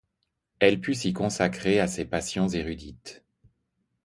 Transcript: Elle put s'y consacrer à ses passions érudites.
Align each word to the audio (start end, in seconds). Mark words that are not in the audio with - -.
Elle 0.57 0.81
put 0.81 0.95
s'y 0.95 1.13
consacrer 1.13 1.79
à 1.79 1.85
ses 1.85 2.05
passions 2.05 2.47
érudites. 2.49 3.23